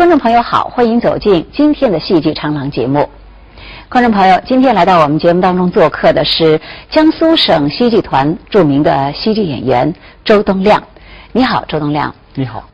[0.00, 3.06] 观众朋友好，欢迎走进今天的戏剧长廊节目。
[3.90, 9.94] 观众朋友，今天来到我们节目当中做客的是江苏省戏剧团著名的戏剧演员
[10.24, 10.82] 周东亮。
[11.32, 12.14] 你好，周东亮。
[12.32, 12.64] 你好。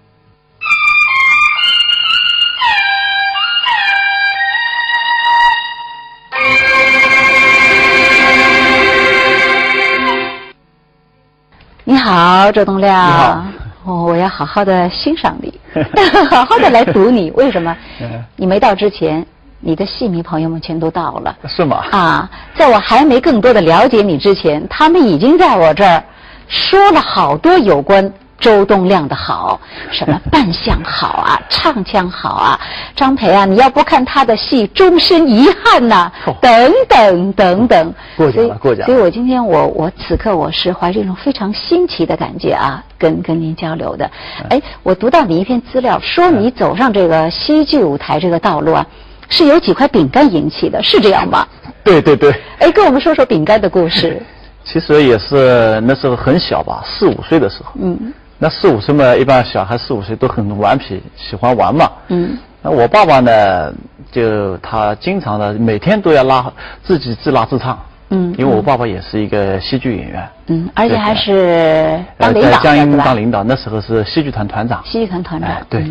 [11.82, 13.04] 你好，周东亮。
[13.04, 13.55] 你好。
[13.86, 15.60] 哦，我要好好的欣赏你，
[16.28, 17.30] 好好的来读你。
[17.36, 17.74] 为什么？
[18.36, 19.24] 你没到之前，
[19.60, 21.36] 你的戏迷朋友们全都到了。
[21.46, 21.84] 是吗？
[21.92, 26.02] 啊，在我还没更多的了解你之前，他们已经在我这儿
[26.48, 28.12] 说了好多有关。
[28.38, 32.60] 周东亮的好，什么扮相好啊， 唱腔好啊，
[32.94, 36.10] 张培啊，你要不看他的戏，终身遗憾呐，
[36.40, 37.94] 等等等等。
[38.16, 38.86] 过奖了，过奖。
[38.86, 44.10] 所以我今天我我此刻我是怀着一种非常新奇的感觉啊，跟跟您交流的。
[44.50, 48.86] 哎，我读到你一篇资料，说你走上这个戏剧舞台这个道路啊，
[49.28, 51.46] 是由几块饼干引起的，是这样吗？
[51.82, 52.34] 对对对。
[52.58, 54.20] 哎，跟我们说说饼干的故事。
[54.64, 57.70] 其实也是那时候很小吧，四五岁的时候。
[57.80, 58.12] 嗯。
[58.38, 61.90] 那四五岁嘛，一般小孩四五岁都很顽皮，喜欢玩嘛。
[62.08, 62.36] 嗯。
[62.60, 63.72] 那我爸爸呢，
[64.12, 67.78] 就他经常的每天都要拉自己自拉自唱。
[68.10, 68.34] 嗯。
[68.36, 70.28] 因为我爸爸也是一个戏剧演员。
[70.48, 74.82] 嗯，而且还是当领导在江阴当领导，那时候是戏剧团团长。
[74.84, 75.50] 戏剧团团长。
[75.70, 75.90] 对。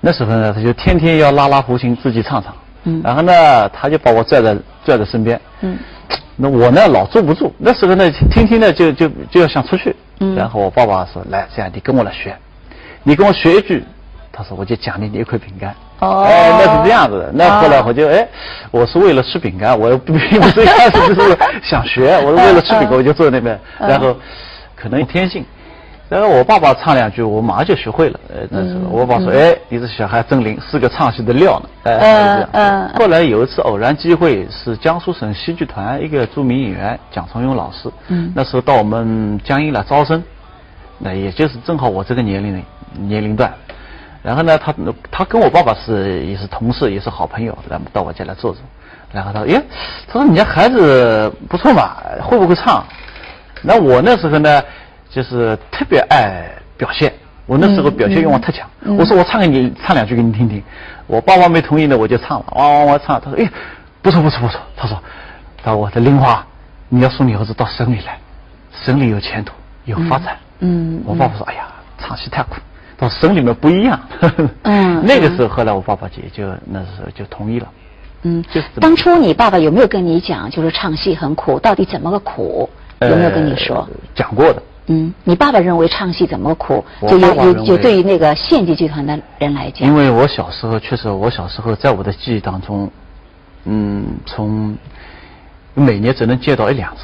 [0.00, 2.54] 那时候呢，他就天天要拉拉胡琴，自己唱唱。
[2.84, 3.00] 嗯。
[3.02, 5.40] 然后呢，他就把我拽在拽在身边。
[5.62, 5.76] 嗯。
[6.36, 7.52] 那我呢，老坐不住。
[7.58, 9.94] 那时候呢，天天呢就就就要想出去。
[10.36, 12.36] 然后我爸爸说：“来，这样你跟我来学，
[13.02, 13.84] 你跟我学一句，
[14.32, 17.30] 他说我就奖励你一块饼干。”哦，哎，那是这样子的。
[17.32, 18.26] 那后来我就哎，
[18.72, 23.58] 我是为了吃饼干，我并 不是一开始就是想学，我是为了吃饼干，我就坐在那边。
[23.78, 24.16] 然后
[24.74, 25.44] 可能天性，
[26.12, 28.20] 然后我爸爸唱两句，我马上就学会了。
[28.28, 32.90] 呃，那时候我爸说：“哎，你这小孩真灵，是个唱戏的料呢。”哎，这样。
[32.96, 40.22] 后来有一次偶然机会，是江苏省戏剧团一个著名演员蒋崇勇老师，嗯，那时候到我们江阴来招生，
[40.98, 42.60] 那也就是正好我这个年龄的
[42.98, 43.50] 年龄段。
[44.22, 44.74] 然后呢，他
[45.10, 48.60] 他跟我爸爸是也是同事，也是好朋友，然后到我家来坐坐。
[49.10, 49.62] 然后他说：“耶，
[50.06, 52.84] 他说你家孩子不错嘛，会不会唱？”
[53.64, 54.60] 那我那时候呢，
[55.12, 57.12] 就是特别爱表现。
[57.46, 58.68] 我那时候表现欲望特强。
[58.96, 60.62] 我说我唱给你唱两句给你听听。
[61.06, 63.20] 我爸爸没同意呢，我就唱了，哇哇哇唱。
[63.20, 63.50] 他说：“哎，
[64.00, 64.98] 不错不错不错。”他说
[65.62, 66.44] ：“他说我的玲花，
[66.88, 68.18] 你要送你儿子到省里来，
[68.72, 69.52] 省里有前途，
[69.84, 71.02] 有发展。”嗯。
[71.04, 71.66] 我爸爸说：“哎呀，
[71.98, 72.56] 唱戏太苦。”
[72.96, 74.00] 到省里面不一样，
[74.62, 77.68] 嗯，那个时候后来我爸爸也就那时候就同意了，
[78.22, 82.70] 嗯，就当初你爸爸有没有跟你讲，就是唱戏很苦，到底怎么个苦？
[83.00, 83.88] 有没有跟你说？
[84.14, 84.62] 讲过的。
[84.86, 86.84] 嗯，你爸爸认为唱戏怎么苦？
[87.08, 89.88] 就有有有对于那个县级剧团的人来讲。
[89.88, 92.90] 因为我小时候确实，我小时候在我的记忆当中，
[93.64, 94.76] 嗯，从
[95.74, 97.02] 每年只能见到一两次。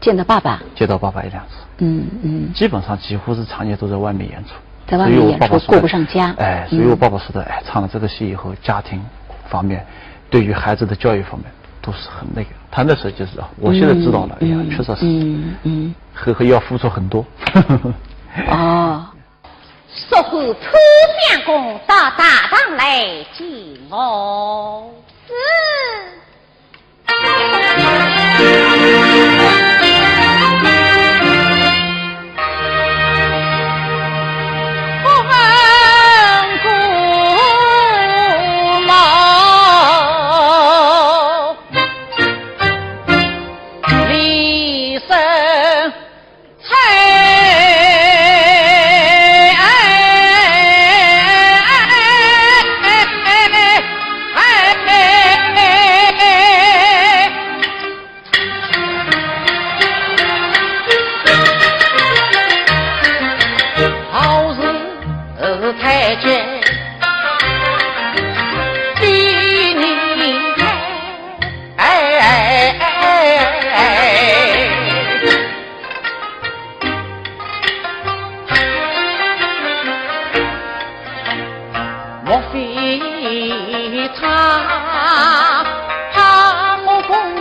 [0.00, 0.62] 见到爸爸。
[0.74, 1.56] 见到爸爸一两次。
[1.78, 2.52] 嗯嗯。
[2.54, 4.50] 基本上几乎是常年都在外面演出。
[4.86, 9.04] 在外面演出过不上家，哎，所以我爸爸说的，哎，唱了这个戏以后，家庭
[9.50, 9.84] 方面，
[10.30, 11.44] 对于孩子的教育方面，
[11.88, 12.48] 都是很那个。
[12.70, 17.24] 谈的时候就是，我现在知道了，哎呀，确实是，嗯嗯，和和要付出很多。
[18.50, 19.06] 哦。
[20.10, 20.60] 说后楚
[21.30, 23.00] 相公到大堂来
[23.32, 23.46] 见
[23.90, 24.92] 我。
[25.26, 25.32] 是。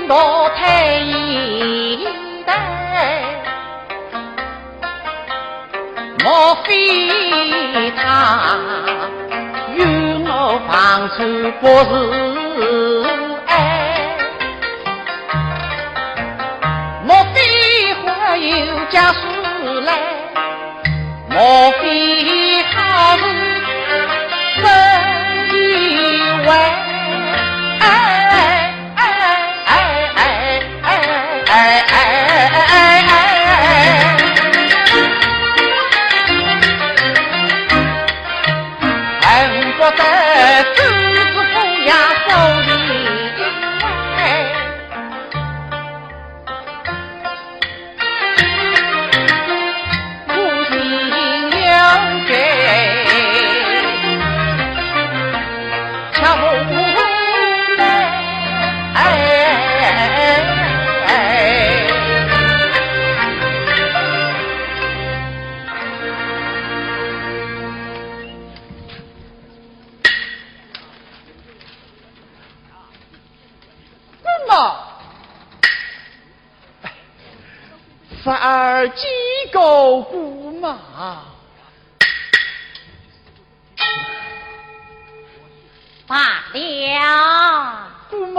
[0.08, 2.08] 多太一
[2.46, 2.54] 对
[6.24, 8.58] 莫非他
[9.76, 9.78] 与
[10.24, 10.76] 我当
[11.10, 11.16] 初
[11.60, 11.92] 不是
[13.48, 13.52] 爱？
[17.06, 17.36] 莫非
[17.96, 18.06] 会
[18.50, 18.56] 有
[18.90, 19.20] 家书
[19.82, 19.90] 来？
[21.30, 21.38] 莫
[21.82, 22.47] 非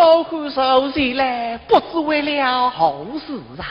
[0.00, 3.66] 我回手前来，不是为了好事啊！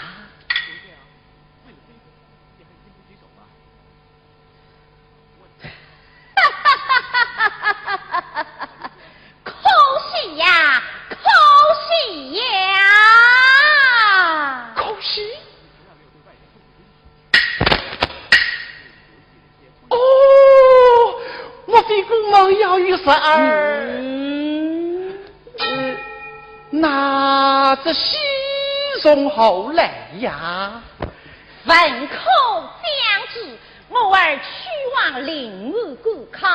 [10.35, 10.81] 呀，
[19.87, 19.97] 哦，
[21.65, 23.66] 莫非孤梦要玉十二？
[29.01, 30.81] 送后来呀，
[31.65, 32.15] 文口
[32.83, 33.57] 将至，
[33.89, 34.43] 我儿去
[34.95, 36.47] 往灵武国考，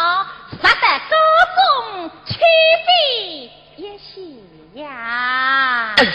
[0.60, 1.16] 杀得歌
[1.56, 2.34] 颂起
[2.86, 4.42] 飞也喜
[4.74, 5.94] 呀。
[5.96, 6.10] 哎呀，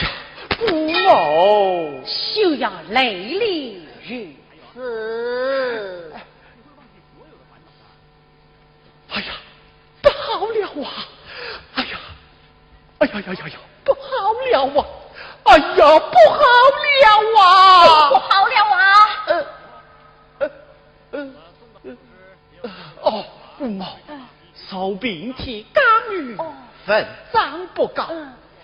[0.60, 4.34] 姑母，休要泪里如
[4.74, 6.14] 此。
[9.10, 9.28] 哎呀，
[10.02, 10.92] 不好了啊！
[11.76, 11.98] 哎呀，
[13.00, 14.86] 哎呀呀呀呀，不好了啊！
[15.44, 16.44] 哎呀，不好
[16.84, 17.00] 了
[17.40, 18.10] 啊！
[18.10, 18.84] 不好了啊！
[19.28, 19.32] 呃，
[20.40, 20.52] 呃，
[21.12, 21.18] 呃，
[21.84, 22.70] 呃，
[23.02, 23.26] 哦，
[23.58, 23.86] 姑母，
[24.70, 25.84] 受病体刚
[26.88, 28.08] 愈，分赃不高，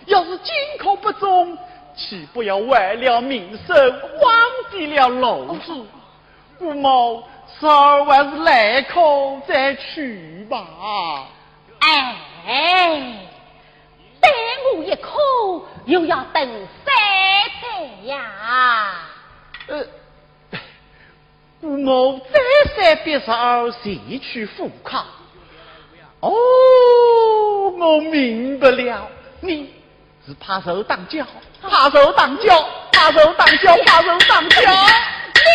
[0.06, 1.58] 要是金口不中，
[1.94, 4.34] 岂不要坏了名声，枉
[4.70, 5.72] 费了路子？
[6.58, 7.22] 姑母，
[7.60, 11.28] 十二还是来口再去吧。
[11.80, 12.16] 哎。
[14.20, 14.32] 等
[14.76, 15.18] 我一口，
[15.84, 16.94] 又要等三
[17.60, 18.94] 天呀！
[19.66, 19.84] 呃，
[21.60, 22.40] 姑母再
[22.74, 25.04] 三逼儿前去赴考。
[26.24, 29.06] 哦，我明白了，
[29.40, 29.68] 你
[30.26, 31.22] 是怕手当脚，
[31.60, 34.56] 怕手当脚，怕手当脚，怕手当脚。
[35.36, 35.50] 你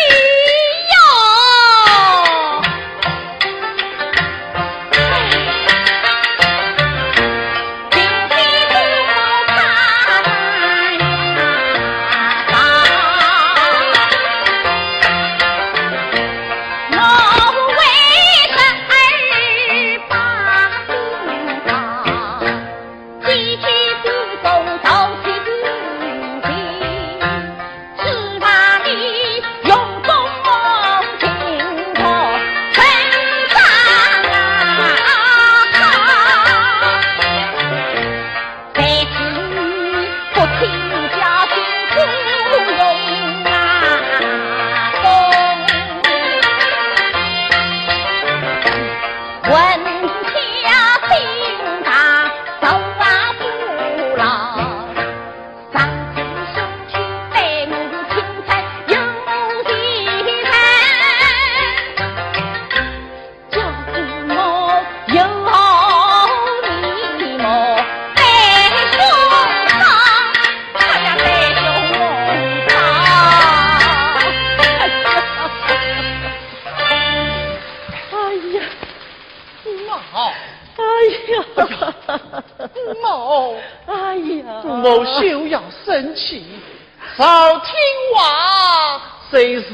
[87.16, 87.74] 少听
[88.14, 89.70] 话，谁死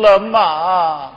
[0.00, 1.12] 了嘛？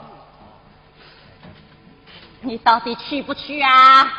[2.40, 4.12] 你到底去不去啊？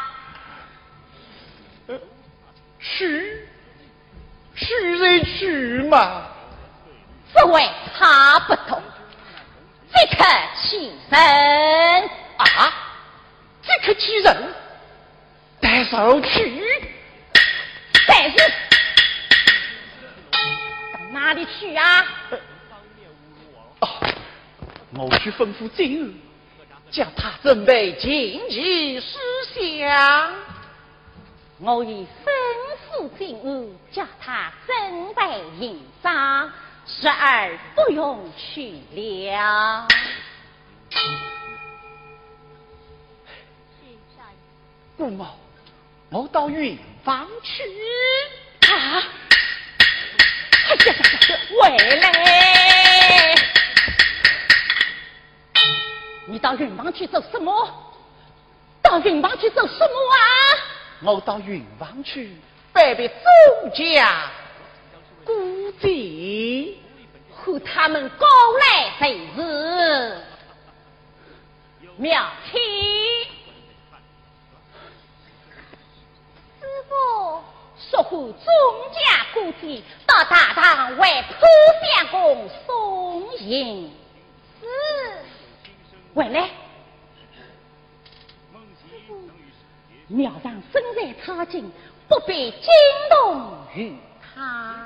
[2.79, 3.47] 去，
[4.55, 6.23] 去就去嘛。
[7.33, 8.81] 这位他不懂，
[9.93, 10.23] 即刻
[10.61, 11.19] 起身
[12.37, 12.73] 啊！
[13.61, 14.53] 即刻起身，
[15.59, 16.63] 带上去。
[18.07, 18.37] 但是。
[21.15, 22.05] 哪里去啊？
[23.79, 23.87] 哦，
[24.97, 26.11] 我去吩咐金儿，
[26.91, 29.17] 叫他准备紧急思
[29.55, 30.33] 想。
[31.59, 32.27] 我已吩
[32.91, 36.51] 咐金儿，叫他准备银章，
[36.85, 39.87] 十儿不用去了。
[44.97, 45.27] 不 mau，
[46.09, 47.63] 我到云房去
[48.69, 49.03] 啊！
[51.59, 53.35] 回来！
[56.27, 57.51] 你到云房去做什么？
[58.81, 60.17] 到云房去做什么啊？
[61.01, 62.35] 我到云房去
[62.73, 63.13] 拜拜周
[63.73, 64.29] 家
[65.23, 66.75] 姑姐，
[67.31, 68.27] 和他们高
[68.59, 70.17] 来谁日？
[71.97, 72.61] 妙清，
[76.59, 77.43] 师傅，
[78.05, 78.33] 说和钟
[78.93, 81.35] 家姑姐到大堂为普
[81.95, 83.91] 相公送行。
[84.61, 84.67] 是。
[86.13, 86.49] 回来。
[90.07, 91.71] 庙上身在差劲，
[92.07, 92.61] 不必惊
[93.09, 94.84] 动于他。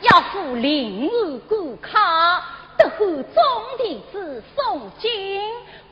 [0.00, 2.42] 要赴临安故卡，
[2.76, 3.42] 得和宗
[3.78, 5.10] 定子送经，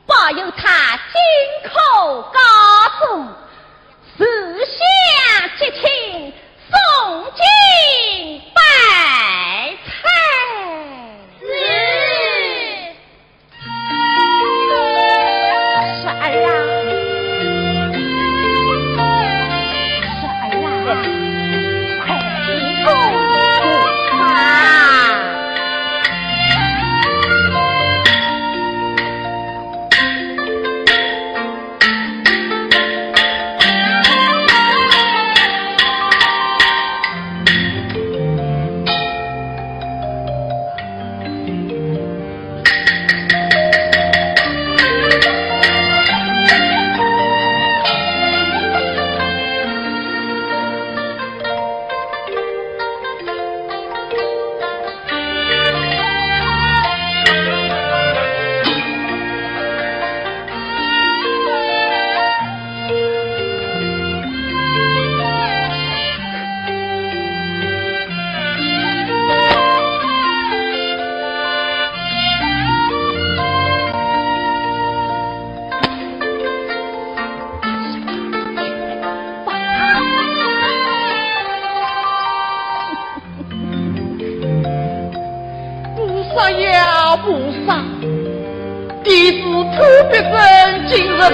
[0.05, 2.39] 保佑他金口高
[3.07, 3.27] 中，
[4.17, 6.33] 四下结亲
[6.69, 7.50] 送金。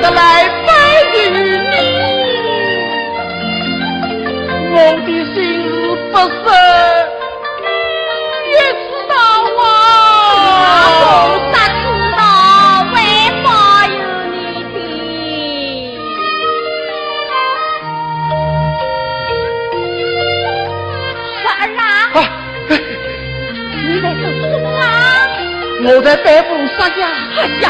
[0.02, 0.70] 难来拜
[1.14, 1.76] 遇你，
[4.72, 4.76] 我
[5.06, 5.36] 的心
[6.12, 6.26] 不舍。
[8.46, 9.14] 你知道
[9.58, 9.60] 我，
[11.44, 11.66] 有你的。
[14.74, 14.80] 你？
[25.86, 26.98] 我在北风沙下
[27.36, 27.64] 喝下。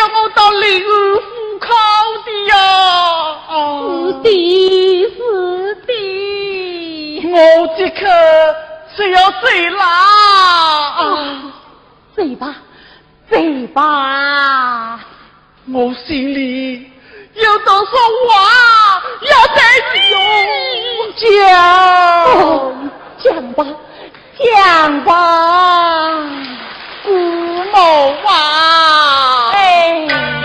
[0.00, 1.20] 叫我到灵二户
[1.58, 1.68] 口
[2.24, 2.56] 的呀、
[3.50, 3.52] 啊！
[4.06, 4.26] 是的，
[5.12, 5.20] 是
[5.86, 5.92] 的，
[7.28, 7.36] 我
[7.76, 8.00] 即刻
[8.96, 9.44] 就要走
[9.76, 9.84] 啦！
[12.16, 12.42] 走、吧，
[13.30, 13.36] 走
[13.74, 15.00] 吧，
[15.70, 16.90] 我心里
[17.34, 17.84] 有多少
[18.26, 19.60] 话要对
[19.92, 20.00] 你
[21.20, 21.28] 讲，
[23.18, 23.58] 讲吧，
[24.38, 25.10] 讲吧。
[27.02, 27.10] 古
[27.72, 29.50] 某啊！
[29.52, 30.39] 哎。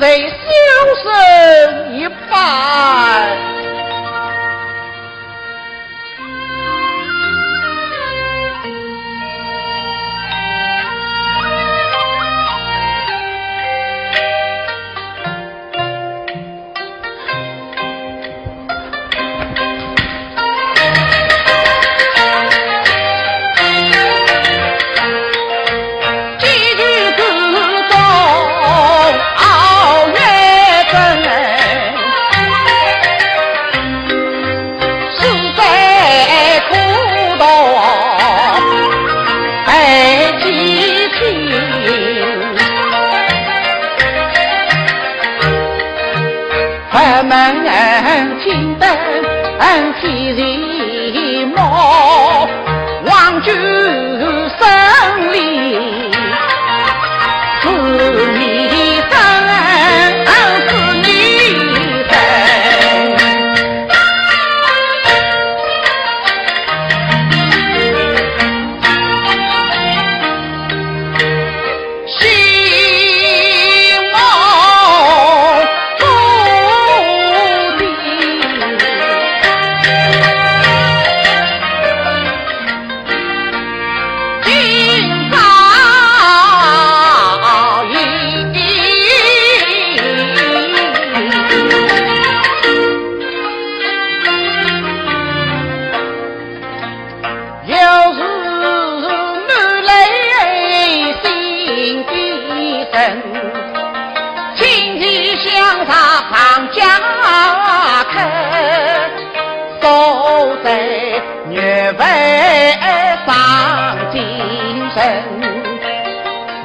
[0.00, 0.29] they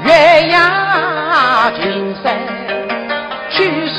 [0.03, 2.23] 月牙金山
[3.49, 3.97] 去世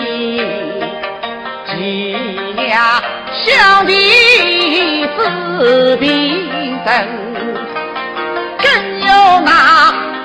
[0.00, 0.06] 矣，
[1.66, 1.74] 琴
[2.56, 3.02] 两
[3.44, 3.92] 相弟
[5.16, 6.90] 子平等。
[8.58, 8.64] 更
[9.00, 9.50] 有那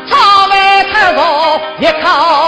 [0.07, 1.19] 朝来太守
[1.79, 2.46] 一靠。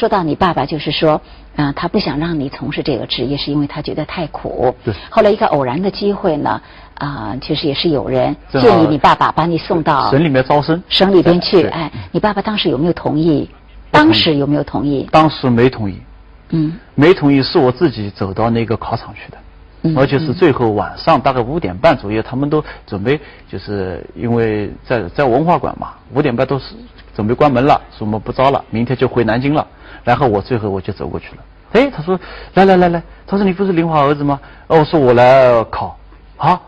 [0.00, 1.20] 说到你爸爸，就是说，
[1.56, 4.74] 啊，他不想让你从事这个职业，是因为他觉得太苦。
[4.82, 4.94] 对。
[5.10, 6.58] 后来一个偶然的机会呢，
[6.94, 11.66] 啊，其实也是有人建议你爸爸把你送到省里面招生，省里边去。
[11.66, 13.46] 哎，你爸爸当时有没有同意？
[13.90, 15.06] 当时有没有同意？
[15.12, 16.00] 当时没同意。
[16.48, 16.72] 嗯。
[16.94, 19.36] 没同意，是我自己走到那个考场去的。
[19.82, 19.94] 嗯。
[19.98, 26.74] 而且是最后晚上大概五点半左右，他们都准备，就是因为在在文化馆嘛，五点半都是
[27.14, 29.66] 准备关门了，说我们不招了，明天就回南京了。
[30.04, 31.42] 然后我最后我就走过去了。
[31.72, 32.18] 哎，他说
[32.54, 34.40] 来来来来，他说你不是林华儿子吗？
[34.66, 35.96] 哦，我说我来考。
[36.36, 36.60] 好，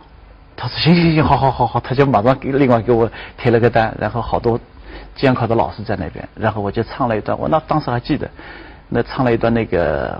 [0.57, 4.61] 他说行行行，好好好好，他就马上给另外给我贴了个单，然后好多
[5.17, 8.31] 监考的老师在那边，然后我就唱了一段，我那当时还记得，
[8.89, 10.15] 那唱了一段那个《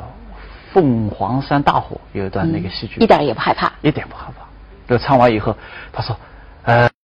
[0.73, 4.45] 凤凰山大火》，有一段那个戏剧，一点也不害怕，一点不害怕。
[4.89, 5.57] 就唱完以后，
[5.93, 6.17] 他说，
[6.65, 6.93] 呃。